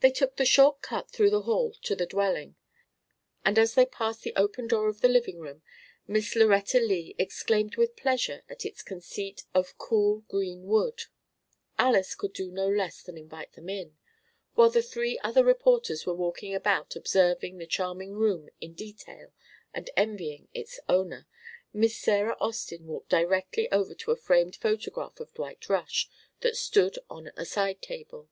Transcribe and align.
They 0.00 0.10
took 0.10 0.36
the 0.36 0.46
short 0.46 0.80
cut 0.80 1.10
through 1.10 1.28
the 1.28 1.42
hall 1.42 1.74
of 1.90 1.98
the 1.98 2.06
dwelling, 2.06 2.56
and 3.44 3.58
as 3.58 3.74
they 3.74 3.84
passed 3.84 4.22
the 4.22 4.32
open 4.34 4.66
door 4.66 4.88
of 4.88 5.02
the 5.02 5.10
living 5.10 5.40
room, 5.40 5.60
Miss 6.06 6.34
Lauretta 6.34 6.80
Lea 6.80 7.14
exclaimed 7.18 7.76
with 7.76 7.96
pleasure 7.96 8.44
at 8.48 8.64
its 8.64 8.82
conceit 8.82 9.44
of 9.52 9.72
a 9.72 9.74
cool 9.74 10.20
green 10.28 10.62
wood. 10.64 11.02
Alys 11.78 12.14
could 12.14 12.32
do 12.32 12.50
no 12.50 12.66
less 12.66 13.02
than 13.02 13.18
invite 13.18 13.52
them 13.52 13.68
in. 13.68 13.98
While 14.54 14.70
the 14.70 14.80
three 14.80 15.18
other 15.18 15.44
reporters 15.44 16.06
were 16.06 16.14
walking 16.14 16.54
about 16.54 16.96
observing 16.96 17.58
the 17.58 17.66
charming 17.66 18.14
room 18.14 18.48
in 18.62 18.72
detail 18.72 19.34
and 19.74 19.90
envying 19.98 20.48
its 20.54 20.80
owner, 20.88 21.26
Miss 21.74 21.94
Sarah 21.98 22.38
Austin 22.40 22.86
walked 22.86 23.10
directly 23.10 23.70
over 23.70 23.94
to 23.96 24.12
a 24.12 24.16
framed 24.16 24.56
photograph 24.56 25.20
of 25.20 25.34
Dwight 25.34 25.68
Rush 25.68 26.08
that 26.40 26.56
stood 26.56 26.98
on 27.10 27.32
a 27.36 27.44
side 27.44 27.82
table. 27.82 28.30